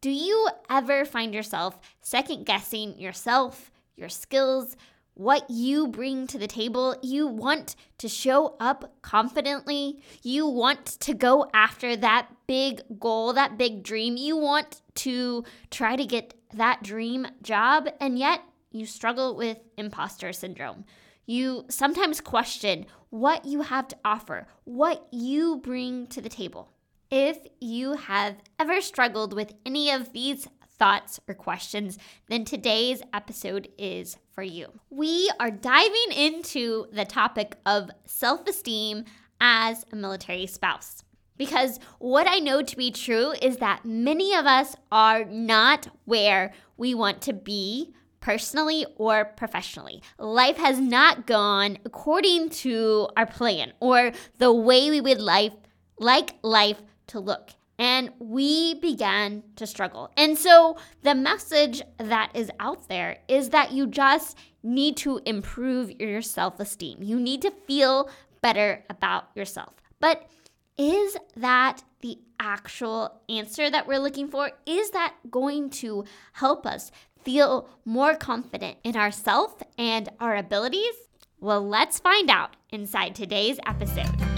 [0.00, 4.76] Do you ever find yourself second guessing yourself, your skills,
[5.18, 6.96] what you bring to the table.
[7.02, 10.00] You want to show up confidently.
[10.22, 14.16] You want to go after that big goal, that big dream.
[14.16, 15.42] You want to
[15.72, 20.84] try to get that dream job, and yet you struggle with imposter syndrome.
[21.26, 26.70] You sometimes question what you have to offer, what you bring to the table.
[27.10, 30.46] If you have ever struggled with any of these
[30.78, 34.68] thoughts, or questions, then today's episode is for you.
[34.90, 39.04] We are diving into the topic of self esteem
[39.40, 41.02] as a military spouse.
[41.36, 46.52] Because what I know to be true is that many of us are not where
[46.76, 50.02] we want to be personally or professionally.
[50.18, 55.52] Life has not gone according to our plan or the way we would life
[56.00, 60.10] like life to look and we began to struggle.
[60.16, 65.92] And so the message that is out there is that you just need to improve
[66.00, 67.02] your self esteem.
[67.02, 68.10] You need to feel
[68.42, 69.74] better about yourself.
[70.00, 70.28] But
[70.76, 74.50] is that the actual answer that we're looking for?
[74.66, 76.90] Is that going to help us
[77.24, 80.94] feel more confident in ourself and our abilities?
[81.40, 84.37] Well, let's find out inside today's episode.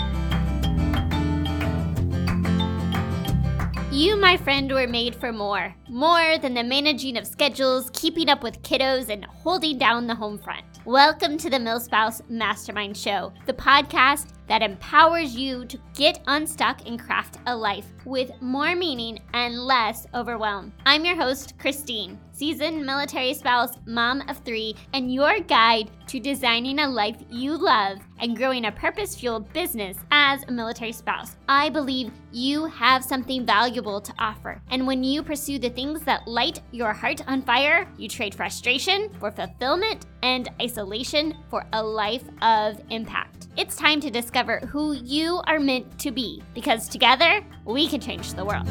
[4.01, 5.75] You, my friend, were made for more.
[5.91, 10.39] More than the managing of schedules, keeping up with kiddos, and holding down the home
[10.39, 10.65] front.
[10.87, 16.99] Welcome to the MilSpouse Mastermind Show, the podcast that empowers you to get unstuck and
[16.99, 20.73] craft a life with more meaning and less overwhelm.
[20.87, 26.79] I'm your host, Christine, seasoned military spouse, mom of three, and your guide to designing
[26.79, 31.37] a life you love and growing a purpose fueled business as a military spouse.
[31.51, 34.63] I believe you have something valuable to offer.
[34.71, 39.11] And when you pursue the things that light your heart on fire, you trade frustration
[39.21, 43.49] for fulfillment and isolation for a life of impact.
[43.59, 48.33] It's time to discover who you are meant to be because together we can change
[48.33, 48.67] the world.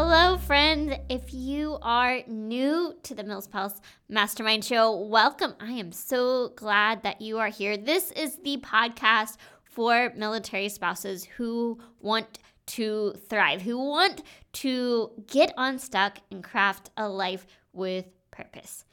[0.00, 0.94] Hello, friends.
[1.08, 5.56] If you are new to the MilSpouse Mastermind Show, welcome.
[5.58, 7.76] I am so glad that you are here.
[7.76, 14.22] This is the podcast for military spouses who want to thrive, who want
[14.52, 18.84] to get unstuck and craft a life with purpose.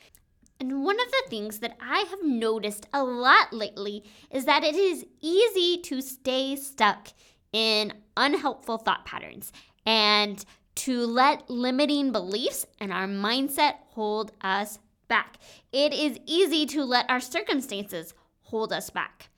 [0.60, 4.74] And one of the things that I have noticed a lot lately is that it
[4.74, 7.10] is easy to stay stuck
[7.54, 9.54] in unhelpful thought patterns
[9.86, 10.44] and
[10.76, 15.38] to let limiting beliefs and our mindset hold us back.
[15.72, 19.30] It is easy to let our circumstances hold us back.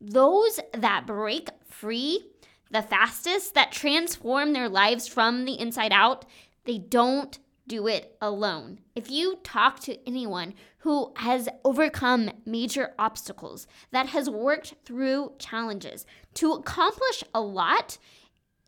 [0.00, 2.24] Those that break free
[2.70, 6.24] the fastest, that transform their lives from the inside out,
[6.64, 8.80] they don't do it alone.
[8.94, 16.06] If you talk to anyone who has overcome major obstacles, that has worked through challenges
[16.34, 17.98] to accomplish a lot,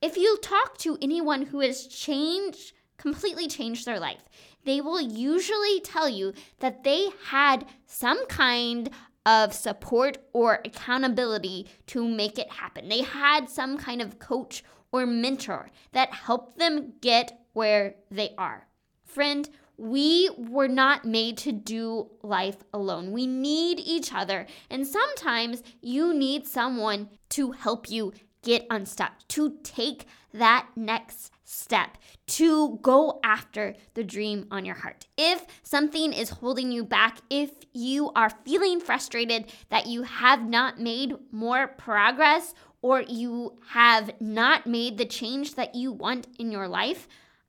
[0.02, 4.28] if you talk to anyone who has changed, completely changed their life,
[4.64, 8.90] they will usually tell you that they had some kind
[9.24, 12.88] of support or accountability to make it happen.
[12.88, 18.66] They had some kind of coach or mentor that helped them get where they are.
[19.04, 23.12] Friend, we were not made to do life alone.
[23.12, 24.46] We need each other.
[24.68, 28.12] And sometimes you need someone to help you
[28.42, 35.06] get unstuck, to take that next step, to go after the dream on your heart.
[35.16, 40.80] If something is holding you back, if you are feeling frustrated that you have not
[40.80, 46.68] made more progress or you have not made the change that you want in your
[46.68, 47.06] life,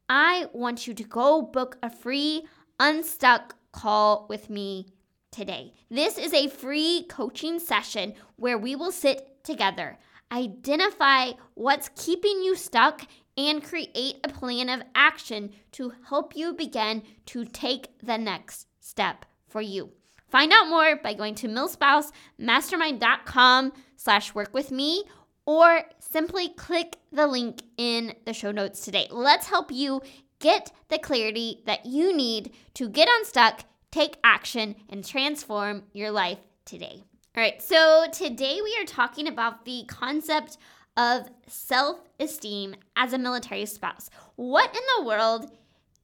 [0.10, 2.44] I want you to go book a free
[2.80, 4.88] Unstuck call with me
[5.32, 5.74] today.
[5.90, 9.98] This is a free coaching session where we will sit together,
[10.32, 13.08] identify what's keeping you stuck,
[13.38, 19.26] and create a plan of action to help you begin to take the next step
[19.48, 19.92] for you.
[20.28, 25.04] Find out more by going to milspousemastermind.com slash work with me
[25.46, 29.08] or simply click the link in the show notes today.
[29.12, 30.02] Let's help you
[30.40, 36.40] get the clarity that you need to get unstuck, take action, and transform your life
[36.66, 37.04] today.
[37.36, 40.58] All right, so today we are talking about the concept
[40.96, 44.12] of self esteem as a military spouse.
[44.36, 45.52] What in the world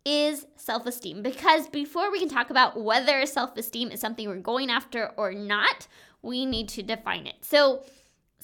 [0.03, 1.21] is self esteem?
[1.21, 5.31] Because before we can talk about whether self esteem is something we're going after or
[5.31, 5.87] not,
[6.23, 7.35] we need to define it.
[7.41, 7.83] So,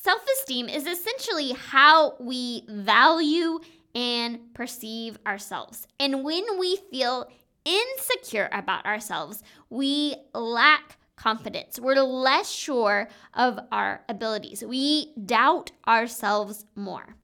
[0.06, 3.58] Self esteem is essentially how we value
[3.96, 5.88] and perceive ourselves.
[6.00, 7.28] And when we feel
[7.66, 9.42] insecure about ourselves,
[9.72, 11.80] we lack confidence.
[11.80, 14.64] We're less sure of our abilities.
[14.64, 17.16] We doubt ourselves more.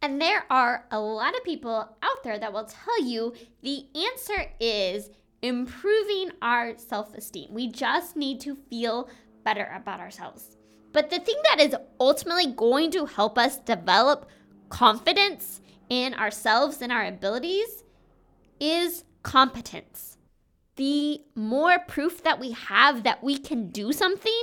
[0.00, 4.50] And there are a lot of people out there that will tell you the answer
[4.58, 5.10] is
[5.42, 7.48] improving our self esteem.
[7.52, 9.08] We just need to feel
[9.44, 10.56] better about ourselves.
[10.92, 14.28] But the thing that is ultimately going to help us develop
[14.68, 17.84] confidence in ourselves and our abilities
[18.60, 20.11] is competence.
[20.82, 24.42] The more proof that we have that we can do something,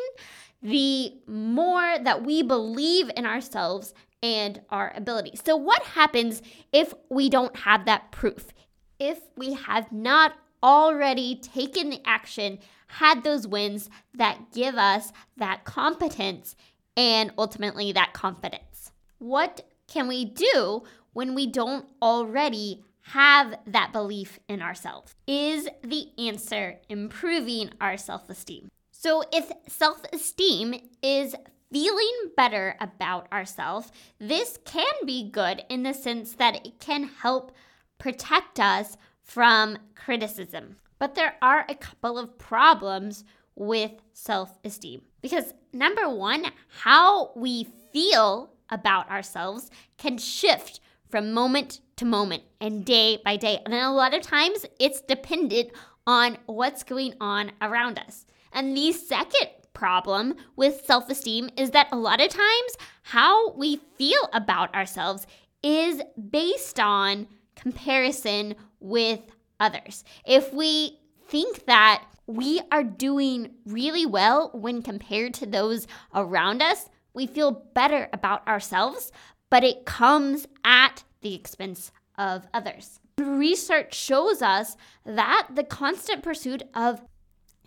[0.62, 3.94] the more that we believe in ourselves
[4.24, 5.42] and our abilities.
[5.44, 6.42] So, what happens
[6.72, 8.54] if we don't have that proof?
[9.00, 15.66] If we have not already taken the action, had those wins that give us that
[15.66, 16.56] competence
[16.96, 18.94] and ultimately that confidence?
[19.18, 25.16] What can we do when we don't already have that belief in ourselves?
[25.28, 28.70] Is the answer improving our self esteem?
[28.92, 31.36] So, if self esteem is
[31.72, 37.52] feeling better about ourselves, this can be good in the sense that it can help
[37.98, 40.78] protect us from criticism.
[40.98, 43.24] But there are a couple of problems
[43.56, 45.02] with self esteem.
[45.22, 46.46] Because number one,
[46.82, 53.60] how we feel about ourselves can shift from moment to moment and day by day.
[53.66, 55.72] And a lot of times it's dependent
[56.08, 58.26] on what's going on around us.
[58.52, 63.78] And the second problem with self esteem is that a lot of times how we
[63.98, 65.26] feel about ourselves
[65.64, 69.20] is based on comparison with
[69.60, 70.04] others.
[70.26, 76.90] If we think that we are doing really well when compared to those around us,
[77.14, 79.12] we feel better about ourselves,
[79.50, 83.00] but it comes at the expense of others.
[83.18, 87.02] Research shows us that the constant pursuit of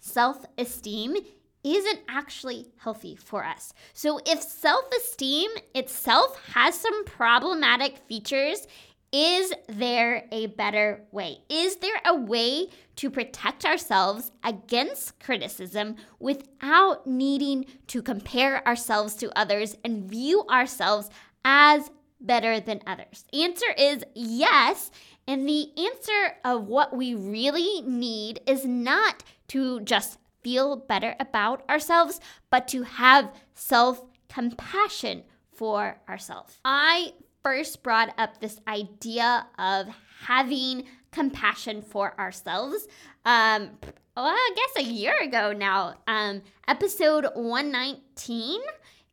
[0.00, 1.16] self esteem
[1.64, 3.72] isn't actually healthy for us.
[3.92, 8.66] So, if self esteem itself has some problematic features,
[9.12, 11.38] is there a better way?
[11.50, 19.38] Is there a way to protect ourselves against criticism without needing to compare ourselves to
[19.38, 21.10] others and view ourselves
[21.44, 21.90] as
[22.20, 23.24] better than others?
[23.32, 24.90] The answer is yes.
[25.26, 31.68] And the answer of what we really need is not to just feel better about
[31.68, 35.22] ourselves, but to have self compassion
[35.54, 36.58] for ourselves.
[36.64, 37.12] I
[37.42, 39.88] first brought up this idea of
[40.22, 42.86] having compassion for ourselves.
[43.24, 43.70] Um,
[44.16, 48.60] well, I guess a year ago now, um, episode 119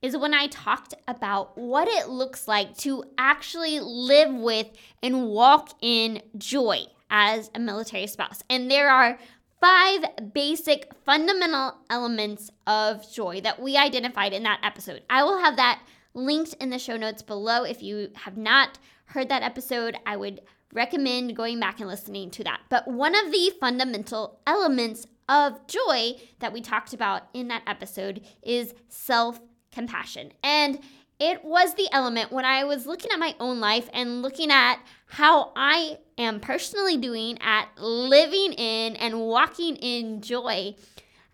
[0.01, 4.67] is when I talked about what it looks like to actually live with
[5.03, 8.41] and walk in joy as a military spouse.
[8.49, 9.17] And there are
[9.59, 15.03] five basic fundamental elements of joy that we identified in that episode.
[15.09, 15.81] I will have that
[16.13, 17.63] linked in the show notes below.
[17.63, 20.41] If you have not heard that episode, I would
[20.73, 22.61] recommend going back and listening to that.
[22.69, 28.21] But one of the fundamental elements of joy that we talked about in that episode
[28.41, 29.39] is self
[29.71, 30.31] compassion.
[30.44, 30.80] And
[31.19, 34.80] it was the element when I was looking at my own life and looking at
[35.07, 40.76] how I am personally doing at living in and walking in joy.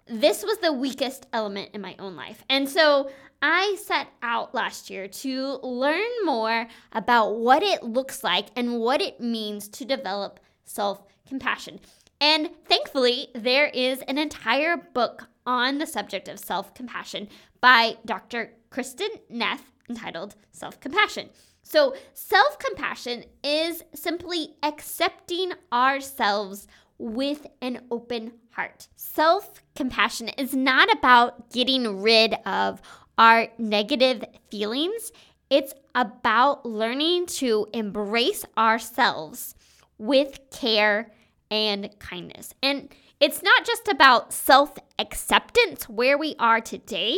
[0.08, 2.44] This was the weakest element in my own life.
[2.50, 3.10] And so
[3.42, 9.01] I set out last year to learn more about what it looks like and what
[9.01, 11.80] it means to develop self compassion.
[12.20, 17.28] And thankfully, there is an entire book on the subject of self compassion
[17.62, 18.54] by Dr.
[18.72, 21.30] Kristin Neff entitled Self Compassion.
[21.64, 28.88] So, self compassion is simply accepting ourselves with an open heart.
[28.96, 32.82] Self compassion is not about getting rid of
[33.18, 35.12] our negative feelings.
[35.50, 39.56] It's about learning to embrace ourselves
[39.98, 41.12] with care
[41.52, 42.54] and kindness.
[42.62, 47.18] And it's not just about self acceptance where we are today,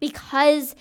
[0.00, 0.74] because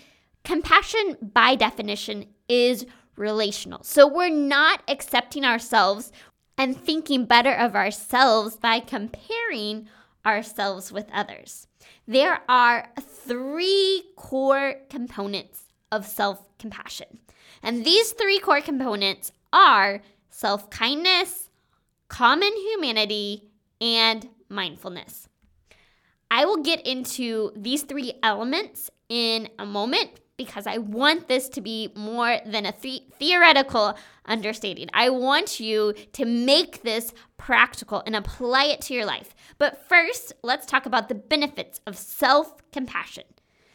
[0.43, 2.85] compassion, by definition, is
[3.15, 3.83] relational.
[3.83, 6.11] So we're not accepting ourselves
[6.57, 9.87] and thinking better of ourselves by comparing
[10.25, 11.67] ourselves with others.
[12.07, 17.19] There are three core components of self compassion.
[17.63, 21.46] And these three core components are self kindness,
[22.07, 23.43] common humanity,
[23.79, 25.27] and mindfulness.
[26.29, 31.61] I will get into these three elements in a moment, because I want this to
[31.61, 34.89] be more than a the- theoretical understanding.
[34.93, 39.33] I want you to make this practical and apply it to your life.
[39.57, 43.23] But first, let's talk about the benefits of self compassion.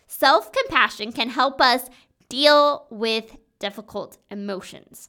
[0.07, 1.89] Self compassion can help us
[2.29, 5.09] deal with difficult emotions.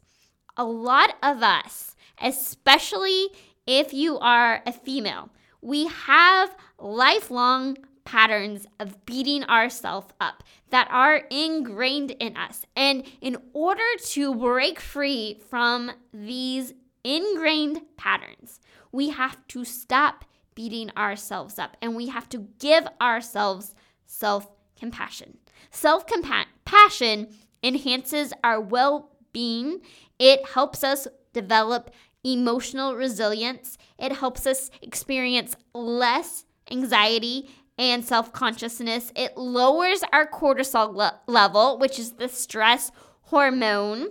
[0.55, 3.29] A lot of us, especially
[3.65, 5.29] if you are a female,
[5.61, 12.65] we have lifelong patterns of beating ourselves up that are ingrained in us.
[12.75, 18.59] And in order to break free from these ingrained patterns,
[18.91, 23.73] we have to stop beating ourselves up and we have to give ourselves
[24.05, 25.37] self compassion.
[25.71, 27.29] Self compassion
[27.63, 29.81] enhances our well being,
[30.19, 31.91] it helps us develop
[32.23, 39.11] emotional resilience, it helps us experience less anxiety and self consciousness.
[39.15, 42.91] It lowers our cortisol le- level, which is the stress
[43.23, 44.09] hormone.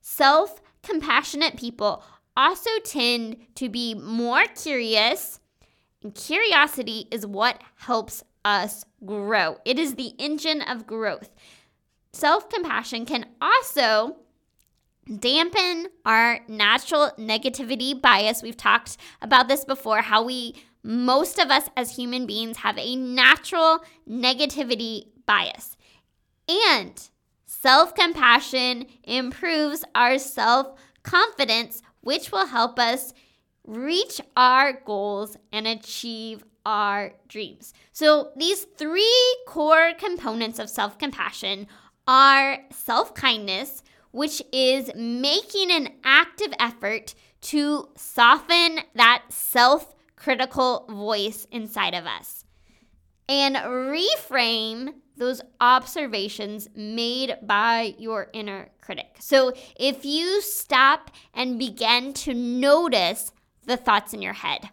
[0.00, 2.04] Self compassionate people
[2.36, 5.40] also tend to be more curious,
[6.02, 9.56] and curiosity is what helps us grow.
[9.64, 11.30] It is the engine of growth.
[12.12, 14.16] Self compassion can also
[15.18, 18.42] dampen our natural negativity bias.
[18.42, 22.94] We've talked about this before, how we most of us as human beings have a
[22.94, 25.76] natural negativity bias.
[26.48, 27.08] And
[27.46, 33.14] self compassion improves our self confidence, which will help us
[33.66, 37.72] reach our goals and achieve our dreams.
[37.92, 41.66] So, these three core components of self compassion
[42.06, 43.82] are self kindness,
[44.14, 52.44] which is making an active effort to soften that self critical voice inside of us
[53.28, 59.16] and reframe those observations made by your inner critic.
[59.18, 63.32] So if you stop and begin to notice
[63.64, 64.68] the thoughts in your head,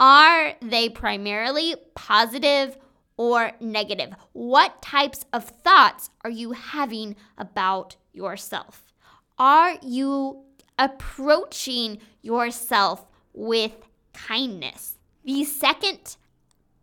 [0.00, 2.78] are they primarily positive
[3.18, 4.14] or negative?
[4.32, 8.92] What types of thoughts are you having about yourself?
[9.38, 10.42] Are you
[10.78, 13.72] approaching yourself with
[14.12, 14.96] kindness.
[15.24, 16.16] The second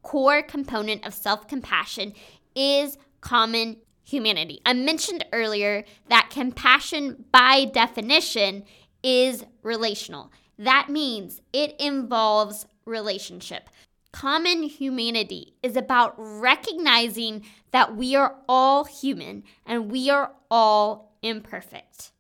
[0.04, 2.14] core component of self compassion
[2.56, 4.62] is common humanity.
[4.66, 8.64] I mentioned earlier that compassion, by definition,
[9.04, 10.32] is relational.
[10.60, 13.70] That means it involves relationship.
[14.12, 22.12] Common humanity is about recognizing that we are all human and we are all imperfect.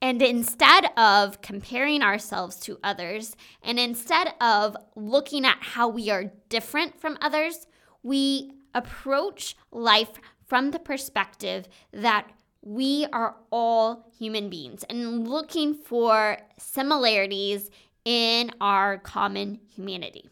[0.00, 6.32] And instead of comparing ourselves to others, and instead of looking at how we are
[6.48, 7.66] different from others,
[8.02, 10.12] we approach life
[10.46, 12.30] from the perspective that
[12.62, 17.70] we are all human beings and looking for similarities
[18.04, 20.28] in our common humanity.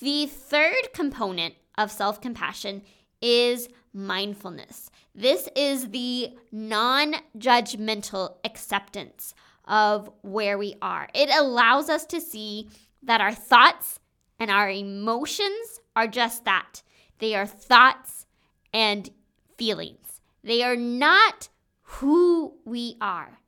[0.00, 2.82] The third component of self compassion
[3.20, 4.90] is mindfulness.
[5.14, 9.34] This is the non judgmental acceptance
[9.66, 11.08] of where we are.
[11.14, 12.68] It allows us to see
[13.02, 14.00] that our thoughts
[14.38, 16.82] and our emotions are just that
[17.18, 18.26] they are thoughts
[18.72, 19.08] and
[19.56, 21.48] feelings, they are not
[21.82, 23.38] who we are.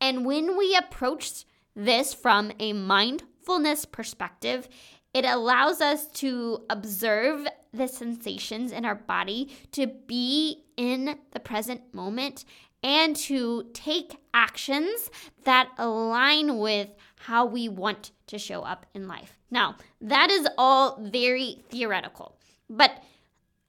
[0.00, 1.44] And when we approach
[1.76, 4.68] this from a mindfulness perspective,
[5.14, 11.94] it allows us to observe the sensations in our body, to be in the present
[11.94, 12.44] moment,
[12.82, 15.10] and to take actions
[15.44, 16.88] that align with
[17.20, 19.38] how we want to show up in life.
[19.50, 22.36] Now, that is all very theoretical,
[22.68, 23.02] but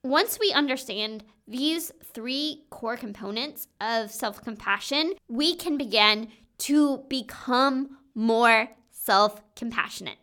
[0.04, 6.30] once we understand these three core components of self compassion, we can begin
[6.60, 10.18] to become more self compassionate.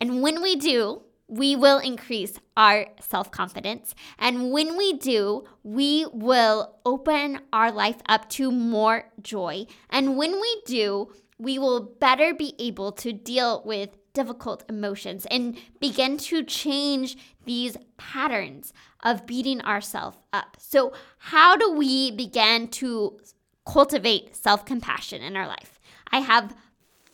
[0.00, 3.94] And when we do, we will increase our self confidence.
[4.18, 9.66] And when we do, we will open our life up to more joy.
[9.90, 15.58] And when we do, we will better be able to deal with difficult emotions and
[15.80, 20.56] begin to change these patterns of beating ourselves up.
[20.58, 23.18] So, how do we begin to
[23.66, 25.80] cultivate self compassion in our life?
[26.12, 26.54] I have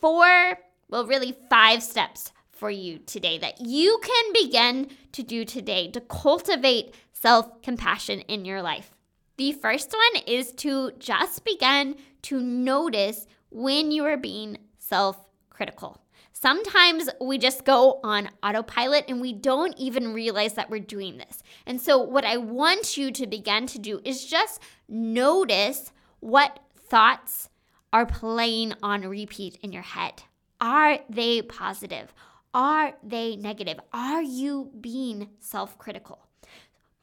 [0.00, 5.90] four, well, really five steps for you today that you can begin to do today
[5.90, 8.95] to cultivate self compassion in your life.
[9.38, 15.17] The first one is to just begin to notice when you are being self
[15.49, 16.02] critical.
[16.35, 21.43] Sometimes we just go on autopilot and we don't even realize that we're doing this.
[21.67, 27.49] And so, what I want you to begin to do is just notice what thoughts
[27.90, 30.23] are playing on repeat in your head.
[30.61, 32.12] Are they positive?
[32.52, 33.78] Are they negative?
[33.92, 36.26] Are you being self critical?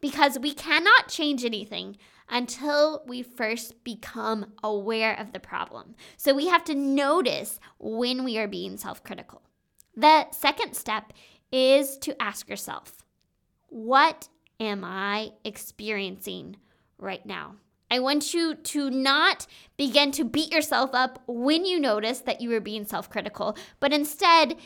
[0.02, 1.98] Because we cannot change anything
[2.30, 5.96] until we first become aware of the problem.
[6.18, 9.42] So we have to notice when we are being self critical.
[9.96, 11.14] The second step
[11.52, 13.06] is to ask yourself,
[13.70, 14.28] what
[14.60, 16.58] am I experiencing
[16.98, 17.56] right now?
[17.90, 22.54] I want you to not begin to beat yourself up when you notice that you
[22.54, 24.58] are being self critical, but instead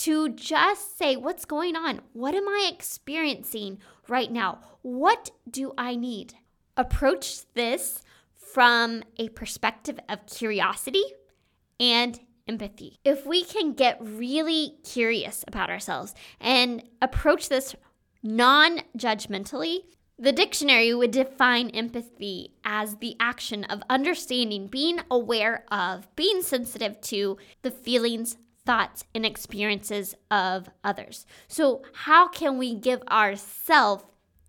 [0.00, 2.00] to just say, What's going on?
[2.12, 3.78] What am I experiencing
[4.08, 4.60] right now?
[4.82, 6.34] What do I need?
[6.76, 8.02] Approach this
[8.34, 11.04] from a perspective of curiosity
[11.78, 12.98] and empathy.
[13.04, 17.76] If we can get really curious about ourselves and approach this
[18.22, 19.84] non judgmentally,
[20.18, 27.00] the dictionary would define empathy as the action of understanding, being aware of, being sensitive
[27.02, 28.36] to the feelings,
[28.66, 31.26] thoughts, and experiences of others.
[31.48, 34.04] So, how can we give ourselves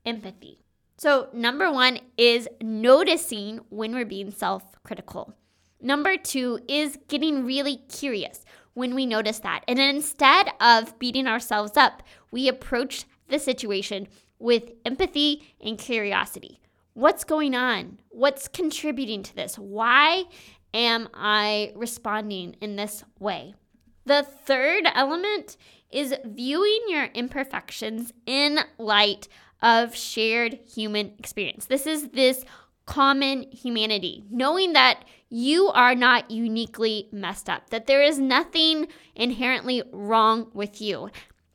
[0.06, 0.64] empathy?
[0.98, 5.34] So, number one is noticing when we're being self critical.
[5.82, 9.64] Number two is getting really curious when we notice that.
[9.68, 16.60] And instead of beating ourselves up, we approach the situation with empathy and curiosity.
[16.94, 18.00] What's going on?
[18.10, 19.58] What's contributing to this?
[19.58, 20.26] Why
[20.74, 23.56] am I responding in this way?
[24.06, 25.58] The third element
[25.92, 29.28] is viewing your imperfections in light
[29.62, 31.66] of shared human experience.
[31.66, 32.44] This is this
[32.86, 39.84] common humanity, knowing that you are not uniquely messed up, that there is nothing inherently
[39.92, 41.10] wrong with you.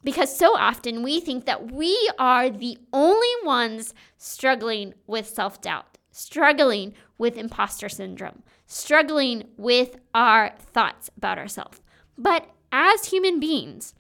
[0.05, 5.99] Because so often we think that we are the only ones struggling with self doubt,
[6.13, 11.81] struggling with imposter syndrome, struggling with our thoughts about ourselves.
[12.19, 13.95] But as human beings,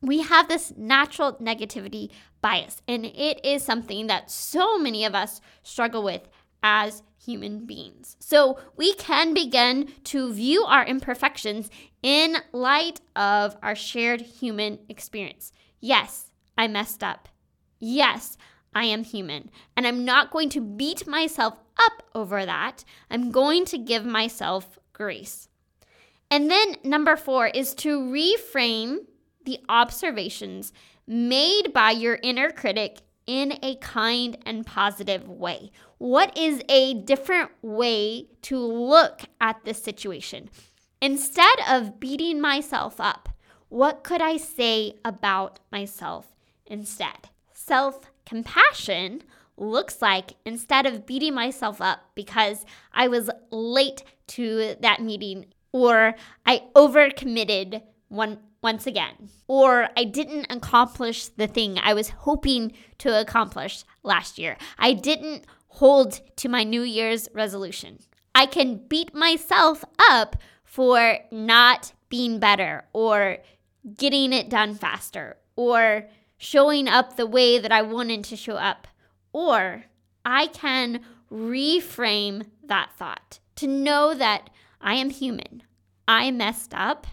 [0.00, 5.40] we have this natural negativity bias, and it is something that so many of us
[5.62, 6.28] struggle with
[6.62, 8.16] as human beings.
[8.20, 11.70] So we can begin to view our imperfections
[12.02, 15.52] in light of our shared human experience.
[15.80, 17.28] Yes, I messed up.
[17.80, 18.36] Yes,
[18.74, 19.50] I am human.
[19.76, 22.84] And I'm not going to beat myself up over that.
[23.10, 25.47] I'm going to give myself grace.
[26.30, 28.98] And then number four is to reframe
[29.44, 30.72] the observations
[31.06, 35.70] made by your inner critic in a kind and positive way.
[35.98, 40.50] What is a different way to look at this situation?
[41.00, 43.28] Instead of beating myself up,
[43.68, 46.34] what could I say about myself
[46.66, 47.28] instead?
[47.52, 49.22] Self compassion
[49.56, 56.14] looks like instead of beating myself up because I was late to that meeting or
[56.46, 63.20] I overcommitted one once again or I didn't accomplish the thing I was hoping to
[63.20, 64.56] accomplish last year.
[64.78, 68.00] I didn't hold to my New Year's resolution.
[68.34, 73.38] I can beat myself up for not being better or
[73.96, 78.86] getting it done faster or showing up the way that I wanted to show up.
[79.32, 79.84] Or
[80.24, 81.00] I can
[81.30, 85.62] reframe that thought to know that I am human.
[86.06, 87.06] I messed up,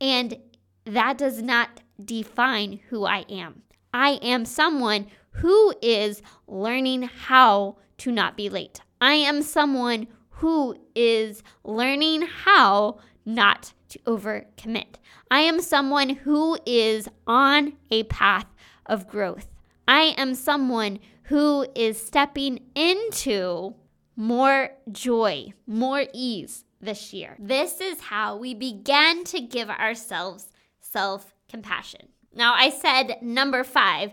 [0.00, 0.38] and
[0.84, 3.62] that does not define who I am.
[3.92, 8.80] I am someone who is learning how to not be late.
[9.00, 14.96] I am someone who is learning how not to overcommit.
[15.30, 18.46] I am someone who is on a path
[18.86, 19.48] of growth.
[19.86, 23.74] I am someone who is stepping into
[24.16, 27.36] more joy, more ease this year.
[27.38, 30.48] This is how we began to give ourselves
[30.80, 32.08] self compassion.
[32.34, 34.12] Now, I said number five,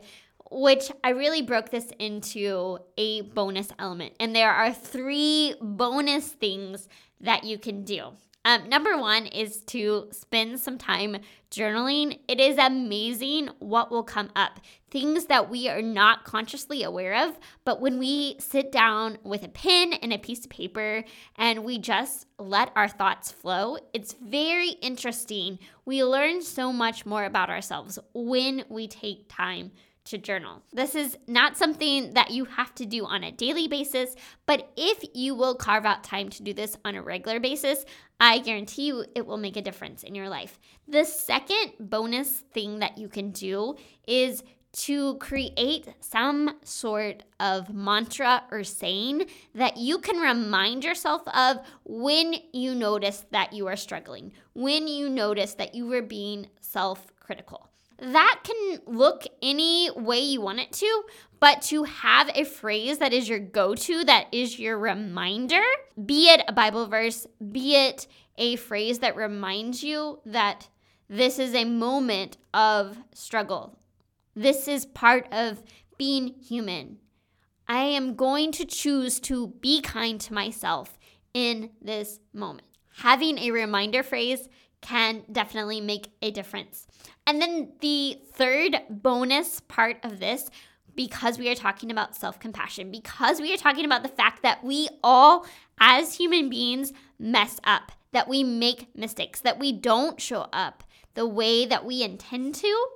[0.49, 4.13] which I really broke this into a bonus element.
[4.19, 6.87] And there are three bonus things
[7.21, 8.11] that you can do.
[8.45, 11.17] Um, number one is to spend some time
[11.49, 12.19] journaling.
[12.27, 14.59] It is amazing what will come up.
[14.91, 19.49] Things that we are not consciously aware of, but when we sit down with a
[19.49, 21.03] pen and a piece of paper
[21.35, 25.57] and we just let our thoughts flow, it's very interesting.
[25.83, 29.71] We learn so much more about ourselves when we take time
[30.05, 30.61] to journal.
[30.71, 35.03] This is not something that you have to do on a daily basis, but if
[35.13, 37.85] you will carve out time to do this on a regular basis,
[38.19, 40.59] I guarantee you it will make a difference in your life.
[40.87, 43.75] The second bonus thing that you can do
[44.07, 44.43] is
[44.75, 52.35] to create some sort of mantra or saying that you can remind yourself of when
[52.51, 57.69] you notice that you are struggling, when you notice that you were being self critical.
[57.97, 61.03] That can look any way you want it to,
[61.39, 65.61] but to have a phrase that is your go to, that is your reminder,
[66.03, 70.67] be it a Bible verse, be it a phrase that reminds you that
[71.07, 73.77] this is a moment of struggle,
[74.35, 75.61] this is part of
[75.97, 76.97] being human.
[77.67, 80.97] I am going to choose to be kind to myself
[81.33, 82.67] in this moment.
[82.97, 84.49] Having a reminder phrase
[84.81, 86.87] can definitely make a difference.
[87.27, 90.49] And then the third bonus part of this,
[90.95, 94.63] because we are talking about self compassion, because we are talking about the fact that
[94.63, 95.45] we all,
[95.79, 100.83] as human beings, mess up, that we make mistakes, that we don't show up
[101.15, 102.87] the way that we intend to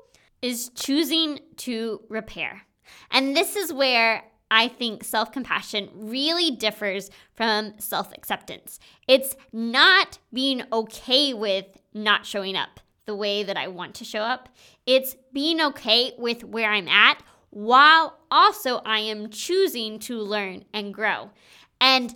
[0.42, 2.64] is choosing to repair.
[3.12, 8.80] And this is where I think self compassion really differs from self acceptance.
[9.08, 14.20] It's not being okay with not showing up the way that I want to show
[14.20, 14.50] up,
[14.86, 20.94] it's being okay with where I'm at while also I am choosing to learn and
[20.94, 21.32] grow.
[21.82, 22.14] And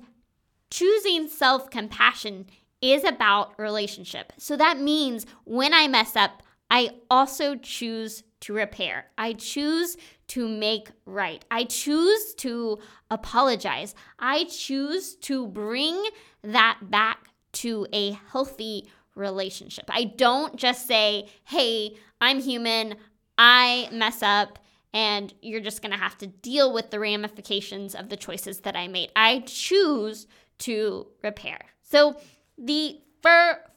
[0.70, 2.46] choosing self compassion
[2.80, 4.34] is about relationship.
[4.38, 9.08] So that means when I mess up, I also choose to repair.
[9.18, 11.44] I choose to make right.
[11.50, 12.78] I choose to
[13.10, 13.96] apologize.
[14.20, 16.04] I choose to bring
[16.44, 19.86] that back to a healthy relationship.
[19.90, 22.96] I don't just say, hey, I'm human,
[23.38, 24.60] I mess up,
[24.94, 28.88] and you're just gonna have to deal with the ramifications of the choices that I
[28.88, 29.12] made.
[29.16, 30.28] I choose
[30.60, 31.60] to repair.
[31.82, 32.16] So,
[32.58, 33.00] the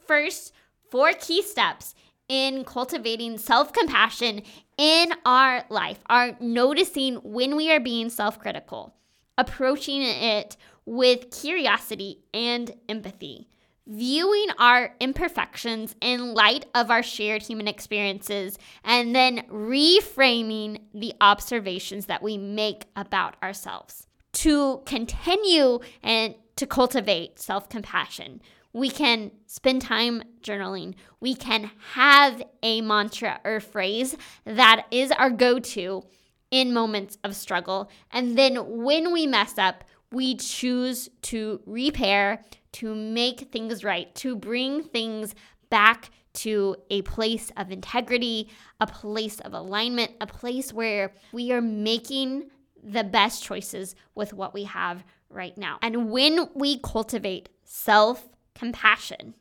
[0.07, 0.53] first
[0.91, 1.95] four key steps
[2.29, 4.43] in cultivating self compassion
[4.77, 8.95] in our life are noticing when we are being self critical,
[9.39, 13.49] approaching it with curiosity and empathy,
[13.87, 22.07] viewing our imperfections in light of our shared human experiences, and then reframing the observations
[22.07, 24.07] that we make about ourselves.
[24.33, 28.41] To continue and to cultivate self compassion,
[28.73, 30.95] we can spend time journaling.
[31.21, 36.03] We can have a mantra or phrase that is our go to
[36.51, 37.91] in moments of struggle.
[38.11, 42.45] And then when we mess up, we choose to repair,
[42.77, 45.35] to make things right, to bring things
[45.71, 51.63] back to a place of integrity, a place of alignment, a place where we are
[51.63, 52.51] making
[52.83, 55.79] the best choices with what we have right now.
[55.81, 59.35] And when we cultivate self compassion,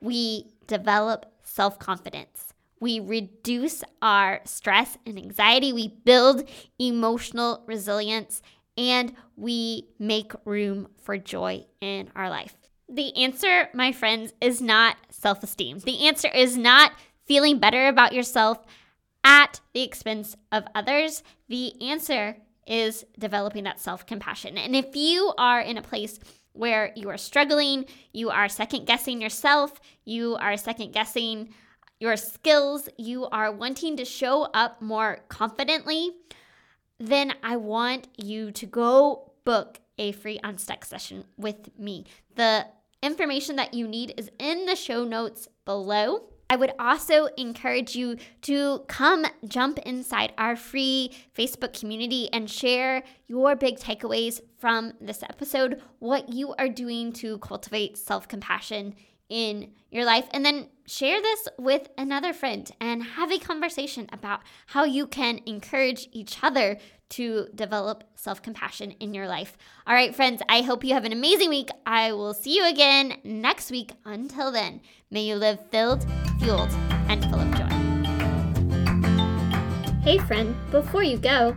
[0.00, 2.54] we develop self confidence.
[2.80, 5.72] We reduce our stress and anxiety.
[5.72, 8.40] We build emotional resilience
[8.78, 12.56] and we make room for joy in our life.
[12.90, 15.78] The answer, my friends, is not self esteem.
[15.78, 16.92] The answer is not
[17.24, 18.58] feeling better about yourself
[19.22, 21.22] at the expense of others.
[21.48, 24.58] The answer is developing that self compassion.
[24.58, 26.18] And if you are in a place
[26.52, 31.50] where you are struggling, you are second guessing yourself, you are second guessing
[32.00, 36.10] your skills, you are wanting to show up more confidently,
[36.98, 42.06] then I want you to go book a free Unstuck session with me.
[42.34, 42.66] The
[43.02, 46.30] information that you need is in the show notes below.
[46.50, 53.04] I would also encourage you to come jump inside our free Facebook community and share
[53.28, 58.96] your big takeaways from this episode, what you are doing to cultivate self compassion
[59.30, 64.40] in your life, and then share this with another friend and have a conversation about
[64.66, 66.76] how you can encourage each other
[67.10, 69.56] to develop self compassion in your life.
[69.86, 71.70] All right, friends, I hope you have an amazing week.
[71.86, 73.92] I will see you again next week.
[74.04, 76.04] Until then, may you live filled,
[76.40, 76.70] fueled,
[77.08, 77.90] and full of joy.
[80.02, 81.56] Hey, friend, before you go,